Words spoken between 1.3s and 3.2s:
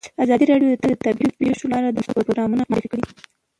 پېښې لپاره د مرستو پروګرامونه معرفي کړي.